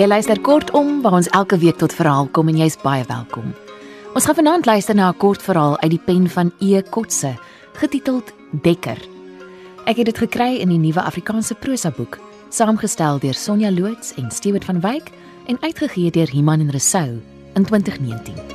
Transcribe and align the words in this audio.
Jy 0.00 0.06
luister 0.08 0.38
kortom 0.40 1.02
waar 1.04 1.12
ons 1.18 1.26
elke 1.36 1.58
week 1.60 1.76
tot 1.76 1.92
verhaal 1.92 2.30
kom 2.32 2.48
en 2.48 2.56
jy's 2.56 2.78
baie 2.80 3.02
welkom. 3.04 3.50
Ons 4.16 4.24
gaan 4.24 4.38
vanaand 4.38 4.64
luister 4.64 4.96
na 4.96 5.10
'n 5.10 5.18
kort 5.20 5.42
verhaal 5.42 5.76
uit 5.82 5.90
die 5.90 6.00
pen 6.06 6.24
van 6.28 6.52
E 6.58 6.80
Kotse, 6.82 7.36
getiteld 7.76 8.32
Dekker. 8.62 8.96
Ek 9.84 9.96
het 9.96 10.06
dit 10.06 10.18
gekry 10.18 10.56
in 10.56 10.68
die 10.68 10.78
Nuwe 10.78 11.02
Afrikaanse 11.02 11.54
Prosa 11.54 11.90
boek, 11.90 12.18
saamgestel 12.48 13.18
deur 13.18 13.34
Sonja 13.34 13.70
Loots 13.70 14.14
en 14.14 14.30
Stewart 14.30 14.64
van 14.64 14.80
Wyk 14.80 15.10
en 15.46 15.60
uitgegee 15.60 16.10
deur 16.10 16.30
Iman 16.32 16.60
en 16.60 16.70
Resou 16.70 17.20
in 17.54 17.64
2019. 17.64 18.49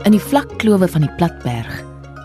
In 0.00 0.14
die 0.14 0.20
vlak 0.20 0.54
klowe 0.56 0.86
van 0.88 1.02
die 1.04 1.10
platberg 1.20 1.72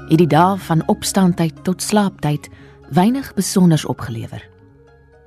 het 0.07 0.19
die 0.21 0.29
dae 0.31 0.55
van 0.63 0.83
opstandtyd 0.87 1.57
tot 1.67 1.83
slaaptyd 1.83 2.47
weinig 2.95 3.33
besonders 3.35 3.83
opgelewer. 3.85 4.39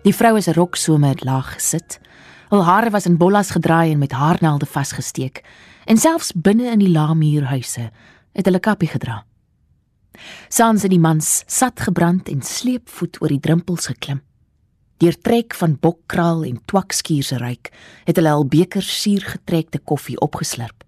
Die 0.06 0.14
vrou 0.14 0.36
is 0.38 0.48
'n 0.48 0.56
roksome 0.56 1.08
het 1.08 1.24
laag 1.24 1.52
gesit. 1.54 2.00
Hul 2.48 2.64
hare 2.64 2.90
was 2.90 3.06
in 3.06 3.16
bollas 3.16 3.50
gedraai 3.50 3.92
en 3.92 3.98
met 3.98 4.12
haarnaalde 4.12 4.66
vasgesteek 4.66 5.44
en 5.84 5.96
selfs 5.96 6.32
binne 6.32 6.70
in 6.70 6.78
die 6.78 6.90
lae 6.90 7.14
muurhuise 7.14 7.90
het 8.32 8.44
hulle 8.44 8.60
kappie 8.60 8.88
gedra. 8.88 9.24
Sans 10.48 10.82
het 10.82 10.90
die 10.90 11.00
mans 11.00 11.42
sat 11.46 11.80
gebrand 11.80 12.28
en 12.28 12.42
sleepvoet 12.42 13.20
oor 13.20 13.28
die 13.28 13.40
drempels 13.40 13.86
geklim. 13.86 14.22
Deur 14.96 15.20
trek 15.20 15.54
van 15.54 15.76
bokkraal 15.80 16.44
en 16.44 16.64
twakskuurse 16.64 17.36
ryk 17.36 17.72
het 18.04 18.16
hulle 18.16 18.30
al 18.30 18.46
bekers 18.46 19.02
suurgetrekte 19.02 19.78
koffie 19.78 20.20
opgeslurp. 20.20 20.87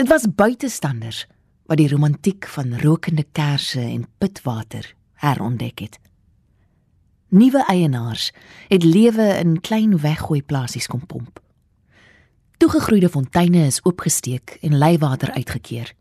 Dit 0.00 0.08
was 0.08 0.24
buitestanders 0.34 1.26
wat 1.68 1.76
die 1.76 1.88
romantiek 1.88 2.46
van 2.48 2.78
rokende 2.80 3.26
kersse 3.36 3.80
en 3.80 4.06
pitwater 4.18 4.94
herontdek 5.20 5.78
het. 5.78 5.98
Nuwe 7.28 7.64
eienaars 7.68 8.30
het 8.68 8.84
lewe 8.84 9.26
in 9.42 9.60
klein 9.60 9.98
weggooi 10.00 10.40
plasies 10.42 10.86
kom 10.86 11.04
pomp. 11.06 11.42
Toegegroeide 12.56 13.10
fonteine 13.12 13.66
is 13.66 13.82
oopgesteek 13.84 14.56
en 14.60 14.78
leiwater 14.78 15.32
uitgekeer. 15.36 15.92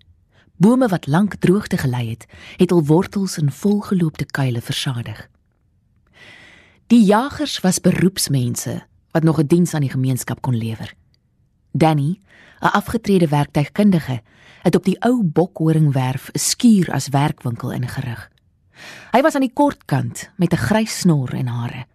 Bome 0.56 0.88
wat 0.88 1.08
lank 1.08 1.36
droogte 1.36 1.78
gelei 1.78 2.10
het, 2.10 2.26
het 2.56 2.70
hul 2.70 2.86
wortels 2.86 3.38
in 3.38 3.52
volgeloopte 3.52 4.26
kuile 4.26 4.62
versadig. 4.62 5.28
Die 6.88 7.04
jagers 7.04 7.60
was 7.60 7.84
beroepsmense 7.84 8.80
wat 9.12 9.24
nog 9.24 9.44
'n 9.44 9.48
diens 9.48 9.74
aan 9.74 9.84
die 9.84 9.96
gemeenskap 9.98 10.42
kon 10.42 10.56
lewer. 10.56 10.96
Danny, 11.72 12.22
'n 12.60 12.68
afgetrede 12.68 13.28
werktuigkundige, 13.28 14.22
het 14.62 14.76
op 14.76 14.84
die 14.84 15.02
ou 15.02 15.24
Bokhoringwerf 15.24 16.30
'n 16.32 16.40
skuur 16.40 16.92
as 16.92 17.08
werkwinkel 17.08 17.72
ingerig. 17.72 18.30
Hy 19.12 19.22
was 19.22 19.36
aan 19.36 19.46
die 19.48 19.54
kort 19.54 19.86
kant 19.86 20.30
met 20.36 20.54
'n 20.54 20.58
grys 20.58 21.00
snor 21.00 21.34
en 21.34 21.48
hare, 21.48 21.86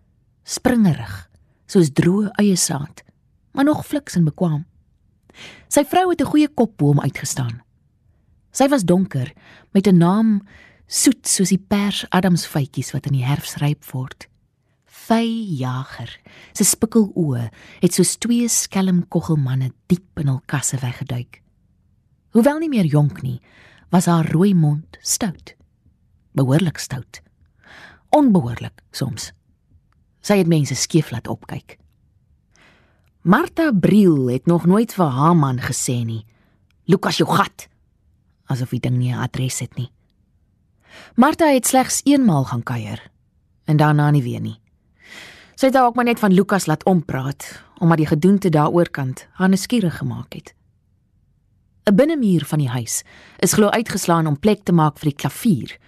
springerig, 0.42 1.30
soos 1.66 1.90
droë 1.92 2.30
eie 2.30 2.56
saad, 2.56 3.02
maar 3.52 3.64
nog 3.64 3.86
fliks 3.86 4.14
en 4.14 4.24
bekwam. 4.24 4.66
Sy 5.68 5.84
vrou 5.84 6.10
het 6.10 6.20
'n 6.20 6.30
goeie 6.30 6.48
kop 6.48 6.76
bo 6.76 6.86
hom 6.86 7.00
uitgestaan. 7.00 7.62
Sy 8.50 8.68
was 8.68 8.84
donker 8.84 9.32
met 9.72 9.86
'n 9.86 9.96
naam 9.96 10.42
soet 10.86 11.28
soos 11.28 11.48
die 11.48 11.64
pers 11.68 12.06
adamsfytjies 12.08 12.92
wat 12.92 13.06
in 13.06 13.12
die 13.12 13.24
herfs 13.24 13.56
ryp 13.56 13.84
word. 13.84 14.28
Vyjager. 15.04 16.10
Sy 16.56 16.64
spikkel 16.64 17.10
oë 17.18 17.48
het 17.82 17.96
soos 17.96 18.16
twee 18.22 18.48
skelm 18.48 19.02
koggelmanne 19.12 19.72
diep 19.90 20.22
in 20.22 20.30
hul 20.32 20.40
kasse 20.50 20.78
weggeduik. 20.80 21.40
Hoewel 22.34 22.58
nie 22.62 22.70
meer 22.72 22.88
jonk 22.90 23.20
nie, 23.22 23.40
was 23.92 24.08
haar 24.10 24.26
rooi 24.32 24.54
mond 24.54 24.98
stout. 25.02 25.54
Behoorlik 26.34 26.80
stout. 26.82 27.20
Onbehoorlik 28.14 28.82
soms. 28.94 29.32
Sy 30.24 30.40
het 30.40 30.50
mense 30.50 30.74
skief 30.78 31.12
laat 31.12 31.28
opkyk. 31.28 31.76
Martha 33.24 33.70
Briel 33.72 34.28
het 34.32 34.46
nog 34.46 34.66
nooit 34.66 34.92
vir 34.92 35.12
haar 35.12 35.36
man 35.36 35.60
gesê 35.62 36.00
nie. 36.04 36.24
Lukas 36.88 37.20
jou 37.20 37.28
gat. 37.28 37.68
Asof 38.52 38.74
hy 38.74 38.80
ding 38.80 38.98
nie 38.98 39.12
'n 39.12 39.22
adres 39.24 39.60
het 39.60 39.76
nie. 39.76 39.90
Martha 41.16 41.46
het 41.46 41.66
slegs 41.66 42.02
eenmaal 42.04 42.44
gaan 42.44 42.62
kuier 42.62 43.00
en 43.64 43.76
daarna 43.76 44.10
nie 44.10 44.22
weer 44.22 44.40
nie. 44.40 44.63
Sy 45.64 45.70
het 45.70 45.78
ook 45.80 45.94
maar 45.94 46.04
net 46.04 46.18
van 46.20 46.32
Lukas 46.32 46.66
laat 46.66 46.84
ompraat 46.84 47.62
omdat 47.78 47.96
die 47.96 48.06
gedoente 48.06 48.48
daaroor 48.48 48.90
kant 48.90 49.26
haar 49.32 49.48
nuuskierig 49.48 49.96
gemaak 49.96 50.32
het. 50.32 50.54
'n 51.88 51.94
Binnemuur 51.94 52.44
van 52.44 52.58
die 52.58 52.68
huis 52.68 53.02
is 53.38 53.52
glo 53.52 53.68
uitgeslaan 53.68 54.26
om 54.26 54.38
plek 54.38 54.62
te 54.62 54.72
maak 54.72 54.98
vir 54.98 55.08
die 55.08 55.16
klavier 55.16 55.78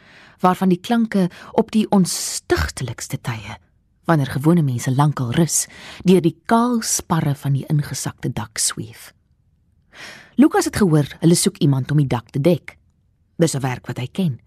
waarvan 0.41 0.69
die 0.69 0.81
klanke 0.81 1.29
op 1.53 1.71
die 1.71 1.91
onstigtelikste 1.91 3.21
tye 3.21 3.59
wanneer 4.05 4.27
gewone 4.27 4.63
mense 4.63 4.95
lankal 4.95 5.31
rus 5.31 5.67
deur 6.05 6.21
die 6.21 6.41
kaal 6.47 6.81
sparre 6.81 7.35
van 7.35 7.53
die 7.53 7.67
ingesakte 7.69 8.33
dak 8.33 8.59
sweef. 8.59 9.13
Lukas 10.35 10.65
het 10.65 10.77
gehoor 10.77 11.17
hulle 11.21 11.35
soek 11.35 11.57
iemand 11.59 11.91
om 11.91 11.97
die 11.97 12.09
dak 12.09 12.31
te 12.31 12.41
dek. 12.41 12.79
Dis 13.37 13.55
'n 13.55 13.61
werk 13.61 13.87
wat 13.87 13.99
hy 13.99 14.07
ken. 14.07 14.46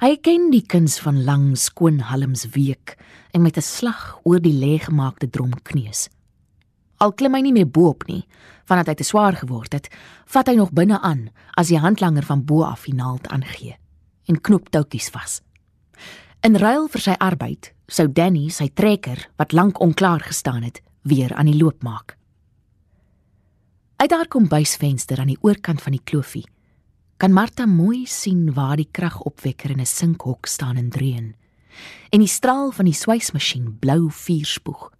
Hy 0.00 0.16
ken 0.20 0.50
die 0.50 0.64
kuns 0.66 0.98
van 1.00 1.24
lang 1.24 1.54
skoon 1.56 2.00
halms 2.10 2.48
week 2.54 2.96
en 3.32 3.42
met 3.42 3.56
'n 3.56 3.62
slag 3.62 4.18
oor 4.24 4.40
die 4.40 4.52
leeggemaakte 4.52 5.30
drom 5.30 5.52
kneus. 5.62 6.08
Al 6.98 7.12
klim 7.12 7.34
hy 7.34 7.40
nie 7.40 7.52
meer 7.52 7.68
bo-op 7.70 8.06
nie, 8.06 8.26
vandat 8.64 8.86
hy 8.86 8.94
te 8.94 9.04
swaar 9.04 9.36
geword 9.36 9.72
het, 9.72 9.88
vat 10.26 10.46
hy 10.48 10.54
nog 10.54 10.72
binne 10.72 11.00
aan 11.00 11.30
as 11.56 11.68
die 11.68 11.78
handlanger 11.78 12.22
van 12.22 12.44
bo 12.44 12.62
af 12.62 12.84
die 12.84 12.94
naald 12.94 13.26
aangee 13.28 13.76
en 14.28 14.40
knoop 14.40 14.70
toutjies 14.70 15.10
vas. 15.10 15.42
In 16.44 16.56
ruil 16.56 16.88
vir 16.88 17.00
sy 17.00 17.14
arbeid 17.18 17.72
sou 17.88 18.08
Danny 18.08 18.48
sy 18.50 18.68
trekker 18.68 19.28
wat 19.36 19.52
lank 19.52 19.80
onklaar 19.80 20.20
gestaan 20.20 20.62
het, 20.62 20.80
weer 21.02 21.34
aan 21.34 21.46
die 21.46 21.56
loop 21.56 21.82
maak. 21.82 22.16
Uit 23.96 24.10
haar 24.10 24.28
kombuisvenster 24.28 25.20
aan 25.20 25.32
die 25.32 25.40
oorkant 25.40 25.82
van 25.82 25.92
die 25.92 26.04
kloofie 26.04 26.44
kan 27.24 27.32
Martha 27.32 27.64
mooi 27.64 28.02
sien 28.04 28.50
waar 28.52 28.76
die 28.76 28.88
kragopwekker 28.92 29.70
in 29.70 29.80
'n 29.80 29.86
sinkhok 29.86 30.46
staan 30.46 30.76
en 30.76 30.90
dreun 30.90 31.34
en 32.10 32.18
die 32.18 32.28
straal 32.28 32.70
van 32.70 32.84
die 32.84 32.94
swysmasjien 32.94 33.78
blou 33.78 34.10
vuur 34.10 34.44
spoeg. 34.44 34.92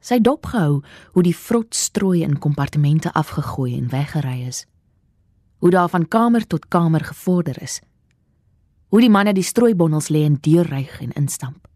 Sy 0.00 0.18
dop 0.20 0.46
gehou 0.46 0.82
hoe 1.12 1.22
die 1.22 1.36
vrot 1.36 1.74
strooi 1.74 2.22
in 2.22 2.38
kompartemente 2.38 3.12
afgegooi 3.12 3.78
en 3.78 3.88
weggery 3.88 4.46
is. 4.46 4.66
Hoe 5.58 5.70
daar 5.70 5.88
van 5.88 6.08
kamer 6.08 6.46
tot 6.46 6.68
kamer 6.68 7.04
gevorder 7.04 7.62
is. 7.62 7.80
Hoe 8.88 9.00
die 9.00 9.10
manne 9.10 9.32
die 9.32 9.42
strooibondels 9.42 10.08
lê 10.08 10.24
en 10.24 10.36
deurryg 10.40 11.00
en 11.00 11.12
instamp. 11.12 11.68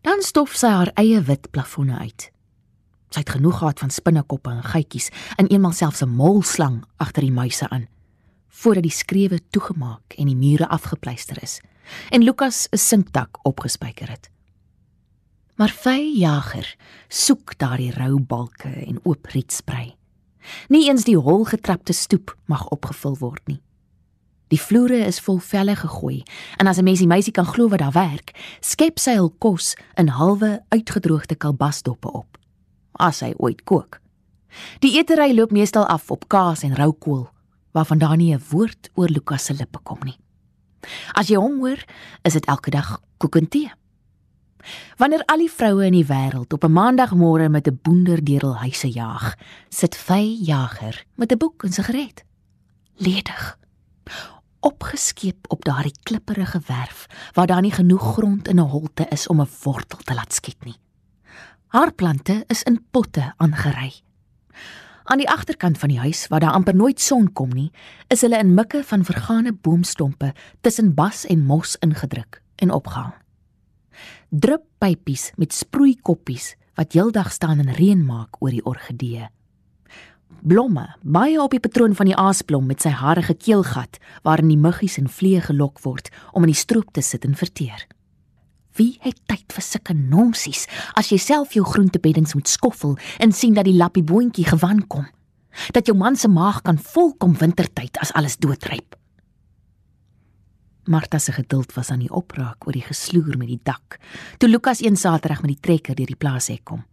Dan 0.00 0.22
stof 0.22 0.56
sy 0.56 0.66
haar 0.66 0.90
eie 0.94 1.20
wit 1.20 1.50
plafonne 1.50 1.98
uit. 1.98 2.32
Sy 3.10 3.24
het 3.24 3.30
genoeg 3.34 3.58
gehad 3.58 3.80
van 3.82 3.90
spinnekoppe 3.90 4.50
en 4.50 4.62
geitjies 4.62 5.08
en 5.36 5.48
eenmal 5.50 5.72
selfs 5.74 6.02
'n 6.02 6.14
molslang 6.14 6.84
agter 6.96 7.22
die 7.22 7.32
muise 7.32 7.68
aan 7.68 7.88
voordat 8.50 8.82
die 8.82 8.92
skrewe 8.92 9.40
toegemaak 9.50 10.14
en 10.18 10.26
die 10.26 10.36
mure 10.36 10.68
afgepleister 10.68 11.42
is 11.42 11.60
en 12.10 12.22
Lukas 12.22 12.68
'n 12.70 12.76
sinkdak 12.76 13.38
opgespyker 13.42 14.10
het. 14.10 14.30
Maar 15.56 15.70
vy 15.70 16.12
jager 16.14 16.76
soek 17.08 17.58
daardie 17.58 17.92
rou 17.92 18.20
balke 18.20 18.68
en 18.68 19.00
oop 19.02 19.26
rietsprei. 19.26 19.96
Nie 20.68 20.88
eens 20.88 21.04
die 21.04 21.18
holgetrapte 21.18 21.92
stoep 21.92 22.36
mag 22.44 22.68
opgevul 22.68 23.16
word 23.18 23.46
nie. 23.46 23.62
Die 24.48 24.60
vloere 24.60 25.04
is 25.06 25.20
vol 25.20 25.38
velle 25.38 25.76
gegooi 25.76 26.22
en 26.56 26.66
as 26.66 26.78
'n 26.78 26.84
mens 26.84 26.98
die 26.98 27.06
meisie 27.06 27.32
kan 27.32 27.46
glo 27.46 27.68
wat 27.68 27.78
daar 27.78 27.92
werk, 27.92 28.56
skep 28.60 28.98
sy 28.98 29.14
hul 29.14 29.34
kos 29.38 29.74
in 29.94 30.08
halwe 30.08 30.64
uitgedroogde 30.68 31.34
kalbasdoppe 31.34 32.12
op 32.12 32.39
as 33.00 33.20
hy 33.20 33.32
ooit 33.36 33.64
kook. 33.64 34.00
Die 34.78 34.98
etery 34.98 35.34
loop 35.34 35.50
meestal 35.50 35.86
af 35.86 36.10
op 36.10 36.28
kaas 36.28 36.62
en 36.66 36.76
rou 36.76 36.92
kool, 36.92 37.28
waarvan 37.72 37.98
daar 37.98 38.16
nie 38.16 38.34
'n 38.34 38.42
woord 38.50 38.90
oor 38.94 39.08
Lukas 39.08 39.44
se 39.44 39.54
lippe 39.54 39.78
kom 39.82 39.98
nie. 40.04 40.18
As 41.12 41.28
jy 41.28 41.36
hom 41.36 41.58
hoor, 41.58 41.84
is 42.22 42.32
dit 42.32 42.46
elke 42.46 42.70
dag 42.70 43.00
koek 43.18 43.36
en 43.36 43.48
tee. 43.48 43.72
Wanneer 44.96 45.24
al 45.24 45.38
die 45.38 45.52
vroue 45.52 45.86
in 45.86 45.96
die 45.96 46.06
wêreld 46.06 46.52
op 46.52 46.64
'n 46.64 46.72
maandagmôre 46.72 47.48
met 47.48 47.66
'n 47.68 47.78
boender 47.82 48.24
deur 48.24 48.40
hul 48.40 48.56
huise 48.56 48.88
jaag, 48.88 49.36
sit 49.68 49.96
vy 49.96 50.38
jager 50.42 51.04
met 51.14 51.32
'n 51.32 51.38
boek 51.38 51.64
en 51.64 51.72
sigaret. 51.72 52.24
Ledig. 52.96 53.58
Opgeskeep 54.60 55.44
op 55.48 55.64
daardie 55.64 55.94
klipperige 56.02 56.60
werf 56.66 57.06
waar 57.32 57.46
daar 57.46 57.60
nie 57.60 57.72
genoeg 57.72 58.12
grond 58.12 58.48
in 58.48 58.58
'n 58.58 58.68
holte 58.68 59.06
is 59.08 59.26
om 59.26 59.40
'n 59.40 59.48
wortel 59.62 59.98
te 59.98 60.14
laat 60.14 60.32
skiet 60.32 60.64
nie. 60.64 60.76
Haar 61.70 61.92
plante 61.92 62.44
is 62.46 62.62
in 62.62 62.80
potte 62.90 63.34
aangery. 63.36 63.92
Aan 65.04 65.20
die 65.22 65.28
agterkant 65.30 65.78
van 65.78 65.92
die 65.92 66.00
huis 66.02 66.24
waar 66.26 66.42
daar 66.42 66.56
amper 66.58 66.74
nooit 66.74 66.98
son 67.00 67.28
kom 67.32 67.52
nie, 67.54 67.68
is 68.10 68.24
hulle 68.26 68.40
in 68.42 68.56
mikke 68.56 68.80
van 68.88 69.04
vergane 69.06 69.52
boomstompe 69.54 70.32
tussen 70.66 70.94
bas 70.98 71.22
en 71.30 71.44
mos 71.46 71.76
ingedruk 71.78 72.40
en 72.58 72.74
opgehang. 72.74 73.12
Druppypies 74.30 75.28
met 75.38 75.54
sproeikoppies 75.54 76.56
wat 76.74 76.98
heeldag 76.98 77.30
staan 77.32 77.62
en 77.62 77.70
reën 77.78 78.02
maak 78.02 78.42
oor 78.42 78.50
die 78.50 78.64
orgidee. 78.66 79.30
Blomme, 80.42 80.88
baie 81.02 81.38
op 81.38 81.54
die 81.54 81.62
patroon 81.62 81.94
van 81.94 82.10
die 82.10 82.18
aasblom 82.18 82.66
met 82.66 82.82
sy 82.82 82.90
harige 82.98 83.38
keelgat 83.38 84.02
waarin 84.26 84.50
die 84.50 84.58
muggies 84.58 84.98
en 84.98 85.06
vliee 85.06 85.46
gelok 85.46 85.78
word 85.86 86.10
om 86.32 86.42
in 86.42 86.50
die 86.50 86.62
stroop 86.66 86.90
te 86.90 87.06
sit 87.06 87.22
en 87.30 87.38
verteer. 87.38 87.86
Wie 88.78 88.98
het 89.00 89.18
tyd 89.26 89.52
vir 89.52 89.62
sulke 89.62 89.94
nonsies 89.94 90.66
as 90.94 91.10
jy 91.10 91.18
self 91.18 91.56
jou 91.56 91.64
groentebeddings 91.66 92.34
moet 92.34 92.48
skoffel 92.48 92.96
en 93.18 93.32
sien 93.32 93.54
dat 93.54 93.64
die 93.64 93.76
lappie 93.76 94.04
boontjie 94.06 94.46
gewan 94.46 94.86
kom? 94.86 95.06
Dat 95.74 95.86
jou 95.86 95.96
man 95.98 96.16
se 96.16 96.28
maag 96.28 96.62
kan 96.62 96.78
volkom 96.78 97.34
wintertyd 97.38 97.98
as 97.98 98.12
alles 98.12 98.36
doodryp. 98.38 98.94
Martha 100.90 101.18
se 101.18 101.32
geduld 101.32 101.74
was 101.74 101.90
aan 101.90 102.02
die 102.02 102.10
opraak 102.10 102.66
oor 102.66 102.74
die 102.74 102.86
gesloer 102.86 103.36
met 103.38 103.50
die 103.50 103.60
dak. 103.62 103.98
Toe 104.38 104.48
Lukas 104.48 104.80
een 104.82 104.96
Saterdag 104.96 105.42
met 105.42 105.52
die 105.54 105.60
trekker 105.60 105.94
deur 105.94 106.10
die 106.10 106.18
plaas 106.18 106.48
hek 106.50 106.64
kom. 106.64 106.84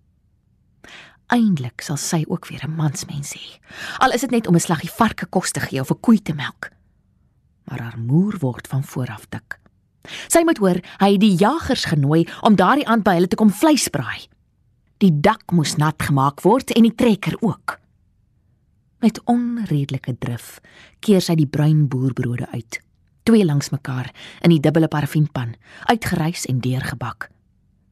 Eindelik 1.33 1.83
sal 1.83 1.97
sy 1.99 2.23
ook 2.27 2.47
weer 2.47 2.63
'n 2.65 2.75
mansmens 2.75 3.33
hê. 3.35 3.59
Al 3.99 4.11
is 4.11 4.21
dit 4.21 4.31
net 4.31 4.47
om 4.47 4.55
'n 4.55 4.59
slaggie 4.59 4.91
varke 4.91 5.25
kos 5.25 5.51
te 5.51 5.59
gee 5.59 5.79
of 5.79 5.91
'n 5.91 5.99
koei 5.99 6.21
te 6.21 6.33
melk. 6.33 6.71
Maar 7.63 7.81
haar 7.81 7.99
moer 7.99 8.37
word 8.39 8.67
van 8.67 8.83
vooraf 8.83 9.25
dik. 9.29 9.46
Sy 10.27 10.43
moet 10.47 10.57
hoor 10.57 10.79
hy 11.01 11.11
het 11.13 11.21
die 11.21 11.35
jagers 11.35 11.85
genooi 11.91 12.25
om 12.41 12.55
daardie 12.55 12.87
aand 12.87 13.03
by 13.03 13.17
hulle 13.17 13.31
te 13.31 13.39
kom 13.39 13.51
vleis 13.53 13.87
braai. 13.93 14.27
Die 14.97 15.11
dak 15.13 15.51
moes 15.53 15.75
nat 15.77 16.01
gemaak 16.01 16.41
word 16.41 16.73
en 16.73 16.87
die 16.87 16.95
trekker 16.95 17.37
ook. 17.41 17.77
Met 19.03 19.21
onredelike 19.29 20.15
drif 20.17 20.57
keer 21.05 21.21
sy 21.21 21.35
die 21.37 21.49
bruin 21.49 21.85
boerbrode 21.87 22.47
uit, 22.53 22.79
twee 23.29 23.45
langs 23.45 23.69
mekaar 23.69 24.09
in 24.41 24.55
die 24.55 24.61
dubbele 24.63 24.89
parafinpan, 24.89 25.53
uitgereis 25.85 26.47
en 26.49 26.63
deurgebak. 26.65 27.29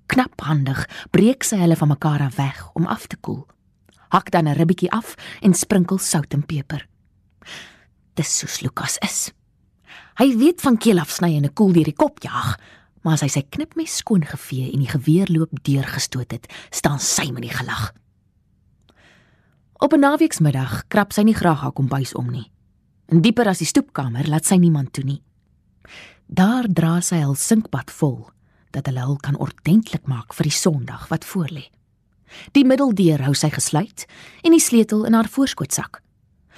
Knaphandig 0.09 0.85
breek 1.13 1.45
sy 1.45 1.59
hulle 1.61 1.77
van 1.77 1.93
mekaar 1.93 2.25
af 2.25 2.39
weg 2.41 2.63
om 2.73 2.89
af 2.89 3.05
te 3.07 3.17
koel. 3.21 3.45
Hak 4.09 4.31
dan 4.31 4.47
'n 4.47 4.57
ribbetjie 4.57 4.91
af 4.91 5.15
en 5.41 5.53
sprinkel 5.53 5.97
sout 5.97 6.33
en 6.33 6.45
peper. 6.45 6.87
Dis 8.15 8.37
soos 8.37 8.61
Lukas 8.61 8.97
is. 8.97 9.31
Hy 10.15 10.37
weet 10.37 10.61
van 10.61 10.77
keel 10.77 10.99
afsny 10.99 11.35
en 11.35 11.45
'n 11.45 11.53
koel 11.53 11.73
deur 11.73 11.83
die 11.83 11.95
kop 11.95 12.23
jag, 12.23 12.57
maar 13.03 13.13
as 13.13 13.21
hy 13.21 13.27
sy 13.27 13.43
knipmes 13.49 13.97
skoon 13.97 14.25
gevee 14.25 14.71
en 14.73 14.79
die 14.79 14.89
geweerloop 14.89 15.63
deurgestoot 15.63 16.31
het, 16.31 16.47
staan 16.69 16.99
sy 16.99 17.31
met 17.31 17.41
die 17.41 17.53
gelag. 17.53 17.93
Op 19.77 19.93
'n 19.93 19.99
naweeksmiddag 19.99 20.87
krap 20.87 21.13
sy 21.13 21.21
nie 21.21 21.35
graag 21.35 21.61
haar 21.61 21.71
kombuis 21.71 22.13
om 22.13 22.31
nie. 22.31 22.51
En 23.05 23.21
dieper 23.21 23.47
as 23.47 23.57
die 23.57 23.67
stoepkamer 23.67 24.27
laat 24.27 24.45
sy 24.45 24.55
niemand 24.55 24.93
toe 24.93 25.03
nie. 25.03 25.21
Daar 26.25 26.65
dra 26.67 27.01
sy 27.01 27.21
al 27.21 27.35
sinkbad 27.35 27.91
vol 27.91 28.29
dat 28.71 28.85
hulle 28.85 29.05
hul 29.05 29.17
kan 29.17 29.37
ordentlik 29.37 30.07
maak 30.07 30.33
vir 30.33 30.43
die 30.43 30.57
Sondag 30.57 31.07
wat 31.07 31.25
voorlê. 31.25 31.69
Die 32.51 32.65
middeldeur 32.65 33.21
hou 33.21 33.33
sy 33.33 33.49
gesluit 33.49 34.05
en 34.43 34.51
die 34.51 34.63
sleutel 34.63 35.05
in 35.05 35.13
haar 35.13 35.29
voorskootsak. 35.29 36.01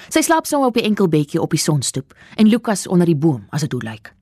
Sy 0.09 0.21
slaap 0.21 0.45
sommer 0.45 0.67
op 0.67 0.77
die 0.77 0.83
enkel 0.83 1.07
bedjie 1.07 1.41
op 1.41 1.51
die 1.51 1.61
sonstoep 1.61 2.13
en 2.35 2.47
Lukas 2.47 2.87
onder 2.87 3.05
die 3.05 3.15
boom 3.15 3.47
as 3.49 3.61
dit 3.61 3.71
hoe 3.71 3.83
lyk. 3.83 4.13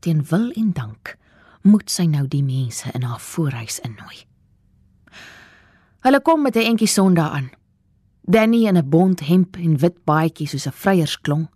Teen 0.00 0.24
wil 0.30 0.50
en 0.50 0.72
dank 0.72 1.16
moet 1.62 1.90
sy 1.90 2.08
nou 2.10 2.26
die 2.28 2.42
mense 2.42 2.90
in 2.94 3.02
haar 3.06 3.20
voorhuis 3.22 3.78
innooi. 3.86 4.24
Hulle 6.02 6.20
kom 6.20 6.42
met 6.42 6.56
'n 6.56 6.66
entjie 6.74 6.88
sonda 6.88 7.30
aan. 7.30 7.50
Danny 8.22 8.66
in 8.66 8.76
'n 8.76 8.88
bont 8.88 9.20
hemp 9.20 9.56
en 9.56 9.78
wit 9.78 10.04
baadjie 10.04 10.48
soos 10.48 10.66
'n 10.66 10.72
vryiersklong. 10.72 11.48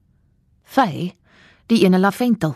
Fay, 0.62 1.16
die 1.66 1.84
ene 1.84 1.98
laventel. 1.98 2.54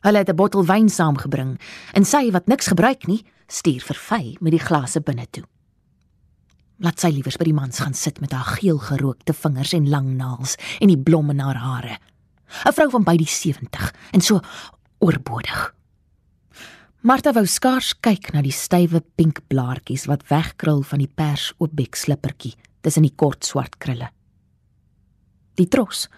Hulle 0.00 0.18
het 0.18 0.28
'n 0.28 0.34
bottel 0.34 0.64
wyn 0.64 0.88
saamgebring 0.88 1.60
en 1.92 2.04
sy 2.04 2.30
wat 2.30 2.46
niks 2.46 2.66
gebruik 2.66 3.06
nie, 3.06 3.24
stuur 3.46 3.80
vir 3.80 3.96
Fay 3.96 4.36
met 4.40 4.52
die 4.52 4.60
glase 4.60 5.00
binne 5.00 5.26
toe. 5.30 5.44
Laat 6.82 6.98
sy 6.98 7.12
liewers 7.14 7.36
by 7.38 7.46
die 7.46 7.54
mans 7.54 7.78
gaan 7.78 7.94
sit 7.94 8.18
met 8.18 8.32
haar 8.34 8.56
geel 8.58 8.80
gerookte 8.82 9.34
vingers 9.36 9.76
en 9.76 9.86
lang 9.90 10.16
naels 10.18 10.56
en 10.82 10.90
die 10.90 10.98
blomme 10.98 11.30
in 11.36 11.42
haar 11.44 11.60
hare. 11.62 11.98
'n 12.66 12.72
Vrou 12.72 12.90
van 12.90 13.04
by 13.04 13.16
die 13.16 13.30
70 13.30 13.92
en 14.12 14.20
so 14.20 14.40
oorbodig. 14.98 15.74
Martha 17.02 17.32
wou 17.32 17.46
skaars 17.46 17.94
kyk 18.00 18.32
na 18.32 18.42
die 18.42 18.52
stywe 18.52 19.02
pink 19.16 19.40
blaartjies 19.48 20.06
wat 20.06 20.26
wegkrul 20.30 20.82
van 20.82 20.98
die 20.98 21.10
pers 21.14 21.52
oopbek 21.58 21.94
slippertjie 21.96 22.54
tussen 22.82 23.02
die 23.02 23.14
kort 23.14 23.44
swart 23.44 23.78
krulle. 23.78 24.10
Die 25.54 25.68
tros, 25.68 26.08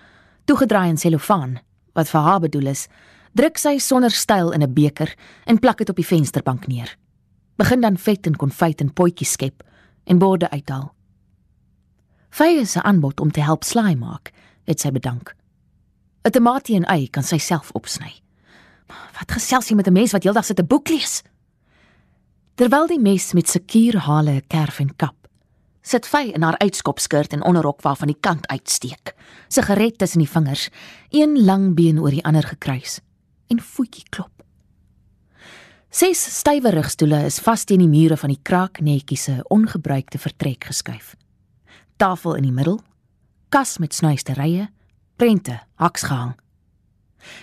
toegedraai 0.46 0.88
in 0.88 0.96
selofaan, 0.96 1.58
wat 1.92 2.08
vir 2.08 2.20
haar 2.20 2.40
bedoel 2.40 2.66
is, 2.66 2.88
druk 3.34 3.58
sy 3.58 3.78
sonder 3.78 4.10
styl 4.10 4.52
in 4.52 4.62
'n 4.62 4.74
beker 4.74 5.14
en 5.46 5.58
plak 5.58 5.78
dit 5.78 5.90
op 5.90 5.96
die 5.96 6.06
vensterbank 6.06 6.66
neer. 6.66 6.96
Begin 7.56 7.80
dan 7.80 7.96
vet 7.96 8.26
en 8.26 8.36
konfyt 8.36 8.80
in 8.80 8.92
potjies 8.92 9.32
skep 9.32 9.62
en 10.06 10.18
borde 10.18 10.50
uithaal. 10.50 10.92
Faye 12.30 12.64
se 12.64 12.82
aanbod 12.82 13.20
om 13.20 13.30
te 13.30 13.40
help 13.40 13.64
slaai 13.64 13.96
maak, 13.96 14.32
het 14.64 14.80
sy 14.80 14.90
bedank. 14.90 15.34
'n 16.26 16.30
Tamatie 16.30 16.76
en 16.76 16.84
ei 16.90 17.08
kan 17.08 17.22
sy 17.22 17.38
self 17.38 17.70
opsny. 17.72 18.12
Wat 18.88 19.32
gesels 19.32 19.68
jy 19.68 19.76
met 19.76 19.86
'n 19.86 19.92
mens 19.92 20.12
wat 20.12 20.22
heeldag 20.22 20.44
sit 20.44 20.60
'n 20.60 20.66
boek 20.66 20.88
lees? 20.88 21.22
Terwyl 22.54 22.86
die 22.86 23.00
mes 23.00 23.32
met 23.32 23.48
sekuur 23.48 23.96
hale 23.96 24.42
kerf 24.48 24.78
en 24.80 24.96
kap, 24.96 25.28
sit 25.82 26.06
Faye 26.06 26.32
in 26.32 26.42
haar 26.42 26.58
uitskopskirt 26.58 27.32
en 27.32 27.42
onderrok 27.42 27.82
waarvan 27.82 28.06
die 28.06 28.20
kant 28.20 28.46
uitsteek, 28.46 29.14
sigaret 29.48 29.98
tussen 29.98 30.18
die 30.18 30.30
vingers, 30.30 30.68
een 31.10 31.44
lang 31.44 31.74
been 31.74 32.00
oor 32.00 32.10
die 32.10 32.24
ander 32.24 32.42
gekruis 32.42 33.00
en 33.46 33.60
voetjie 33.60 34.04
klop. 34.08 34.35
Ses 35.96 36.20
stywe 36.20 36.74
rugstoele 36.74 37.22
is 37.24 37.38
vas 37.40 37.62
teen 37.64 37.80
die 37.80 37.88
mure 37.88 38.18
van 38.20 38.28
die 38.28 38.42
kraaknetjie 38.44 39.16
se 39.16 39.34
ongebruikte 39.54 40.18
vertrek 40.20 40.66
geskuif. 40.68 41.14
Tafel 41.96 42.36
in 42.36 42.44
die 42.44 42.52
middel, 42.52 42.76
kas 43.48 43.78
met 43.80 43.96
snuisterye, 43.96 44.66
prente, 45.16 45.54
haks 45.80 46.04
gehang. 46.04 46.34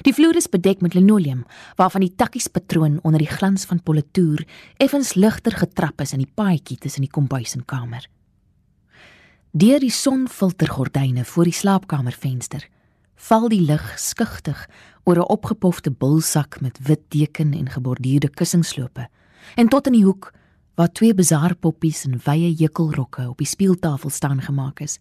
Die 0.05 0.13
vloer 0.13 0.37
is 0.37 0.51
bedek 0.53 0.83
met 0.85 0.93
linoleum 0.93 1.41
waarvan 1.81 2.05
die 2.05 2.13
takkies 2.13 2.45
patroon 2.53 2.99
onder 3.01 3.23
die 3.25 3.31
glans 3.31 3.65
van 3.65 3.81
politoer 3.81 4.45
effens 4.77 5.15
ligter 5.17 5.57
getrap 5.63 6.05
is 6.05 6.13
in 6.13 6.21
die 6.21 6.29
paadjie 6.29 6.77
tussen 6.77 7.07
die 7.07 7.13
kombuis 7.15 7.55
en 7.57 7.65
kamer. 7.65 8.05
Deur 9.49 9.81
die 9.81 9.89
sonfiltergordyne 9.89 11.25
voor 11.25 11.49
die 11.49 11.57
slaapkamervenster 11.57 12.69
val 13.23 13.47
die 13.51 13.61
lig 13.61 13.83
skugtig 13.99 14.67
oor 15.03 15.17
'n 15.17 15.31
opgepofte 15.31 15.91
bulsak 15.91 16.61
met 16.61 16.79
wit 16.87 17.03
deken 17.09 17.53
en 17.53 17.69
geborduurde 17.69 18.29
kussingslope. 18.29 19.07
En 19.55 19.67
tot 19.67 19.87
in 19.87 19.93
die 19.93 20.03
hoek 20.03 20.33
waar 20.75 20.91
twee 20.91 21.13
besaarpoppies 21.13 22.05
in 22.05 22.21
wye 22.25 22.53
jukkelrokke 22.53 23.29
op 23.29 23.37
die 23.37 23.47
speeltafel 23.47 24.09
staan 24.09 24.41
gemaak 24.41 24.79
is 24.79 24.99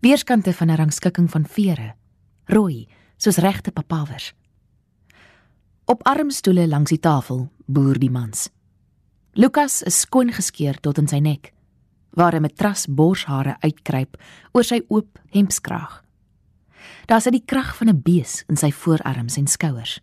weerskante 0.00 0.52
van 0.52 0.70
'n 0.70 0.76
rangskikking 0.76 1.30
van 1.30 1.46
vere 1.46 1.94
rooi 2.44 2.88
soos 3.16 3.36
regte 3.36 3.70
papawers 3.70 4.34
op 5.84 6.02
armstoele 6.06 6.68
langs 6.68 6.90
die 6.90 7.00
tafel 7.00 7.50
boer 7.66 7.98
die 7.98 8.10
mans. 8.10 8.48
Lukas 9.32 9.82
is 9.82 10.00
skoon 10.00 10.32
geskeer 10.32 10.80
tot 10.80 10.98
in 10.98 11.08
sy 11.08 11.18
nek 11.18 11.52
waar 12.10 12.34
'n 12.34 12.42
matras 12.42 12.86
borshare 12.86 13.56
uitkruip 13.60 14.16
oor 14.52 14.64
sy 14.64 14.82
oop 14.88 15.18
hempskraag 15.30 16.02
Daar 17.06 17.20
sit 17.20 17.32
die 17.32 17.44
krag 17.44 17.76
van 17.76 17.88
'n 17.88 18.02
bees 18.02 18.44
in 18.48 18.56
sy 18.56 18.70
voorarms 18.72 19.36
en 19.36 19.46
skouers. 19.46 20.00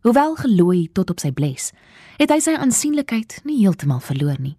Hoewel 0.00 0.36
gelooi 0.36 0.88
tot 0.92 1.10
op 1.10 1.18
sy 1.20 1.32
bles, 1.32 1.72
het 2.16 2.30
hy 2.30 2.38
sy 2.40 2.54
aansienlikheid 2.54 3.40
nie 3.44 3.58
heeltemal 3.58 4.00
verloor 4.00 4.38
nie. 4.38 4.56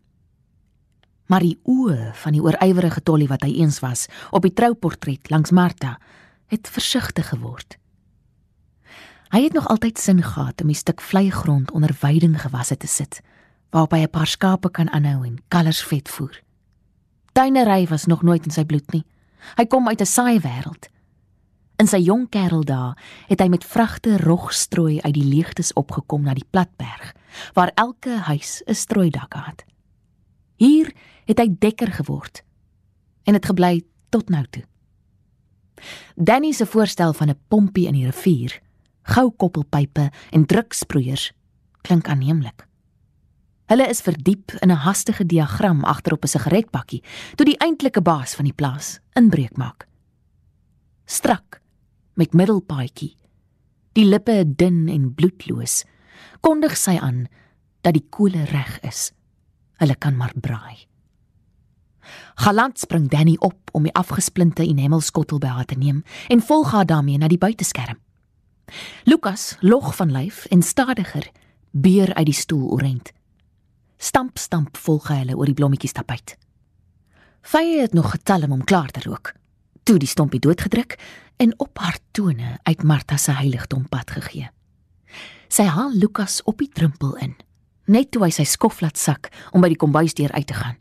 Maar 1.27 1.39
die 1.39 1.59
oë 1.63 2.12
van 2.13 2.36
die 2.36 2.41
oorywerige 2.43 3.03
tollie 3.03 3.27
wat 3.27 3.41
hy 3.41 3.53
eens 3.62 3.79
was 3.79 4.07
op 4.31 4.41
die 4.41 4.53
trouportret 4.53 5.29
langs 5.29 5.51
Martha, 5.51 6.00
het 6.47 6.67
versigtig 6.67 7.29
geword. 7.29 7.77
Hy 9.31 9.43
het 9.43 9.53
nog 9.53 9.67
altyd 9.67 10.00
sin 10.00 10.24
gehad 10.24 10.62
om 10.62 10.69
'n 10.69 10.74
stuk 10.74 11.01
vlei 11.01 11.31
grond 11.31 11.71
onder 11.71 11.95
weiding 12.00 12.41
gewasse 12.41 12.77
te 12.77 12.88
sit, 12.88 13.21
waarop 13.69 13.91
hy 13.91 14.00
'n 14.03 14.09
paar 14.09 14.27
skape 14.27 14.71
kan 14.71 14.89
aanhou 14.89 15.25
en 15.25 15.43
kalvers 15.47 15.83
vet 15.83 16.09
voer. 16.09 16.41
Tuinery 17.31 17.88
was 17.88 18.05
nog 18.05 18.21
nooit 18.21 18.45
in 18.45 18.51
sy 18.51 18.65
bloed 18.65 18.91
nie. 18.91 19.05
Hy 19.55 19.65
kom 19.65 19.88
uit 19.88 20.01
'n 20.01 20.05
saai 20.05 20.39
wêreld. 20.39 20.89
In 21.77 21.86
sy 21.86 22.00
jong 22.01 22.25
kereldae 22.34 22.96
het 23.29 23.41
hy 23.43 23.51
met 23.53 23.65
vragte 23.65 24.15
rogstrooi 24.17 24.98
uit 25.03 25.13
die 25.13 25.25
leegtes 25.29 25.69
opgekom 25.77 26.24
na 26.25 26.34
die 26.34 26.48
platberg 26.50 27.12
waar 27.53 27.69
elke 27.77 28.17
huis 28.25 28.63
'n 28.65 28.74
strooidak 28.74 29.34
het. 29.34 29.65
Hier 30.57 30.89
het 31.25 31.38
hy 31.39 31.53
dekker 31.60 31.91
geword 32.01 32.41
en 33.24 33.34
het 33.34 33.46
gebly 33.46 33.86
tot 34.10 34.29
nou 34.29 34.46
toe. 34.50 34.63
Danny 36.15 36.51
se 36.51 36.65
voorstel 36.65 37.13
van 37.13 37.29
'n 37.29 37.39
pompie 37.48 37.88
in 37.88 37.93
die 37.93 38.05
rivier, 38.05 38.62
goukoppelpype 39.03 40.12
en 40.31 40.46
druksproeiers 40.46 41.31
klink 41.81 42.07
aanneemlik. 42.07 42.67
Hulle 43.65 43.88
is 43.88 44.01
verdiep 44.01 44.51
in 44.51 44.72
'n 44.72 44.81
hastige 44.81 45.25
diagram 45.25 45.84
agterop 45.84 46.24
'n 46.24 46.27
sigaretpakkie 46.27 47.03
toe 47.36 47.46
die 47.46 47.57
eintlike 47.57 48.01
baas 48.01 48.36
van 48.36 48.46
die 48.46 48.53
plaas 48.53 49.00
inbreuk 49.13 49.57
maak. 49.57 49.88
Strak 51.05 51.62
met 52.17 52.33
middelpaadjie. 52.33 53.13
Die 53.97 54.05
lippe 54.05 54.43
dun 54.45 54.88
en 54.89 55.13
bloedloos. 55.13 55.83
Kondig 56.41 56.75
sy 56.77 56.97
aan 57.01 57.25
dat 57.86 57.95
die 57.97 58.05
koele 58.09 58.43
reg 58.51 58.79
is. 58.86 59.12
Hulle 59.81 59.95
kan 59.95 60.17
maar 60.17 60.33
braai. 60.36 60.86
Galant 62.39 62.79
spring 62.79 63.09
Danny 63.09 63.36
op 63.39 63.69
om 63.71 63.83
die 63.83 63.93
afgesplinte 63.93 64.63
enamelskottel 64.63 65.41
by 65.43 65.51
haar 65.51 65.65
te 65.65 65.77
neem 65.77 66.03
en 66.31 66.41
volg 66.41 66.71
haar 66.71 66.86
daarmee 66.86 67.17
na 67.17 67.27
die 67.27 67.41
buiteskerm. 67.41 68.00
Lukas 69.03 69.55
log 69.59 69.95
van 69.95 70.12
lyf 70.12 70.45
en 70.45 70.62
stadiger 70.62 71.29
beer 71.71 72.13
uit 72.13 72.25
die 72.25 72.36
stoel 72.36 72.69
oorent. 72.71 73.12
Stamp 73.97 74.38
stamp 74.38 74.77
volg 74.77 75.09
hy 75.12 75.21
hulle 75.24 75.38
oor 75.38 75.50
die 75.50 75.57
blommetjies 75.57 75.95
tapuit. 75.97 76.38
Faye 77.41 77.81
het 77.81 77.93
nog 77.93 78.12
getel 78.12 78.50
om 78.50 78.63
klaar 78.63 78.91
te 78.91 79.01
rook. 79.05 79.33
Toe 79.83 79.97
die 79.97 80.09
stompie 80.09 80.39
doodgedruk 80.39 80.97
en 81.38 81.53
op 81.60 81.77
haar 81.77 82.00
tone 82.12 82.58
uit 82.63 82.84
Martha 82.84 83.17
se 83.17 83.32
heiligdom 83.32 83.88
pad 83.89 84.12
gegee. 84.12 84.50
Sy 85.48 85.63
haal 85.63 85.94
Lukas 85.94 86.41
op 86.44 86.58
die 86.60 86.70
drempel 86.74 87.15
in, 87.24 87.36
net 87.86 88.12
toe 88.12 88.25
hy 88.25 88.32
sy 88.36 88.44
skof 88.44 88.82
laat 88.82 88.98
sak 89.00 89.29
om 89.56 89.63
by 89.63 89.72
die 89.72 89.79
kombuisdeur 89.79 90.34
uit 90.36 90.48
te 90.50 90.58
gaan. 90.58 90.75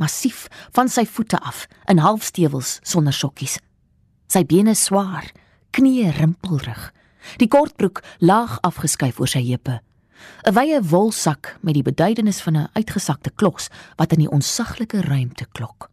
Massief 0.00 0.46
van 0.72 0.88
sy 0.88 1.04
voete 1.04 1.36
af 1.44 1.66
in 1.90 2.00
halfstewels 2.00 2.78
sonder 2.86 3.12
sokkies. 3.12 3.58
Sy 4.30 4.46
bene 4.48 4.72
swaar, 4.78 5.26
knieë 5.76 6.14
rimpelrig. 6.16 6.88
Die 7.36 7.50
kortbroek 7.50 8.00
laag 8.24 8.56
afgeskuif 8.64 9.20
oor 9.20 9.28
sy 9.28 9.42
heupe. 9.44 9.80
'n 10.46 10.54
Wye 10.56 10.80
wolsak 10.80 11.58
met 11.60 11.74
die 11.74 11.84
beduidenis 11.84 12.40
van 12.40 12.56
'n 12.56 12.70
uitgesakte 12.72 13.30
kloks 13.30 13.68
wat 13.96 14.12
in 14.12 14.24
die 14.24 14.30
onsaglike 14.30 15.00
ruimte 15.00 15.46
klok. 15.52 15.89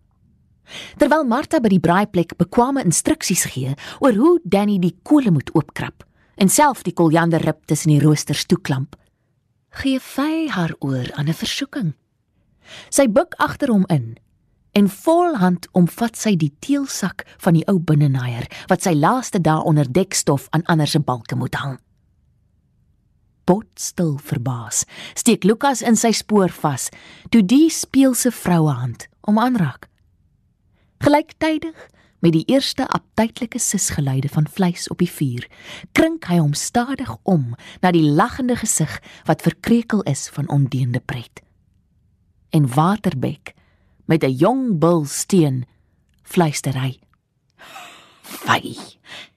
Terwyl 0.97 1.25
Martha 1.27 1.59
by 1.59 1.71
die 1.71 1.83
braaiplek 1.83 2.35
bekwame 2.37 2.83
instruksies 2.83 3.45
gee 3.53 3.75
oor 3.99 4.15
hoe 4.17 4.39
Danny 4.43 4.79
die 4.79 4.95
kole 5.03 5.31
moet 5.31 5.51
oopkrap, 5.55 6.03
en 6.35 6.49
self 6.49 6.83
die 6.83 6.93
koljanderrib 6.93 7.65
tussen 7.65 7.93
die 7.93 8.01
roosters 8.03 8.45
toeklamp. 8.45 8.95
Gee 9.81 9.99
sy 9.99 10.47
haar 10.49 10.73
oor 10.79 11.07
aan 11.13 11.29
'n 11.29 11.33
versoeking. 11.33 11.93
Sy 12.89 13.07
buig 13.07 13.33
agter 13.37 13.69
hom 13.69 13.85
in 13.89 14.17
en 14.77 14.89
volhand 14.89 15.67
omvat 15.71 16.15
sy 16.15 16.35
die 16.35 16.53
teelsak 16.59 17.25
van 17.41 17.53
die 17.53 17.65
ou 17.67 17.79
binnenaaier 17.79 18.45
wat 18.69 18.83
sy 18.85 18.93
laaste 18.93 19.41
dae 19.41 19.63
onder 19.63 19.87
dekstof 19.89 20.47
aan 20.51 20.65
ander 20.65 20.87
se 20.87 20.99
balke 20.99 21.35
moet 21.35 21.55
hang. 21.55 21.77
Botstil 23.45 24.17
verbaas, 24.19 24.83
steek 25.15 25.43
Lukas 25.43 25.81
in 25.81 25.95
sy 25.95 26.11
spoor 26.11 26.51
vas 26.61 26.89
toe 27.29 27.41
die 27.41 27.69
speelse 27.69 28.31
vrouehand 28.31 29.07
om 29.21 29.39
aanraak. 29.39 29.87
Gelyktydig 30.97 31.89
met 32.19 32.33
die 32.33 32.45
eerste 32.49 32.87
aptydelike 32.87 33.59
sisgeluide 33.59 34.29
van 34.29 34.47
vleis 34.49 34.87
op 34.89 34.97
die 34.97 35.11
vuur, 35.11 35.45
krink 35.91 36.25
hy 36.25 36.39
hom 36.41 36.53
stadig 36.57 37.11
om 37.23 37.53
na 37.81 37.91
die 37.93 38.05
lagende 38.05 38.57
gesig 38.57 38.97
wat 39.29 39.45
verkrekel 39.45 40.01
is 40.09 40.27
van 40.33 40.49
ondeende 40.49 40.99
pret. 40.99 41.43
En 42.49 42.67
Waterbek 42.73 43.53
met 44.05 44.23
'n 44.23 44.31
jong 44.31 44.79
bul 44.79 45.05
steen 45.05 45.65
fluister 46.23 46.73
hy: 46.81 46.99
"Fy, 48.21 48.75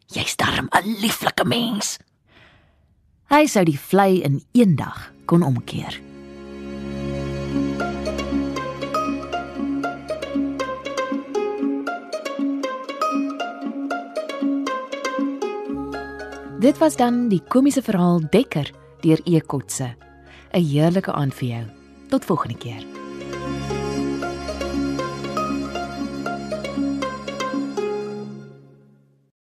jy's 0.07 0.37
darm 0.37 0.69
'n 0.73 0.97
lieflike 1.01 1.45
mens." 1.45 1.99
Hy 3.29 3.47
sou 3.47 3.65
die 3.65 3.79
vlei 3.79 4.23
in 4.23 4.43
een 4.53 4.77
dag 4.77 5.13
kon 5.25 5.43
omkeer. 5.43 6.10
Dit 16.61 16.79
was 16.79 16.97
dan 16.97 17.29
die 17.29 17.41
komiese 17.49 17.81
verhaal 17.83 18.21
Dekker 18.31 18.69
deur 19.01 19.21
E 19.25 19.41
Kotse. 19.41 19.95
'n 20.53 20.61
Heerlike 20.61 21.13
aand 21.13 21.35
vir 21.35 21.49
jou. 21.49 21.65
Tot 22.09 22.25
volgende 22.25 22.59
keer. 22.59 23.00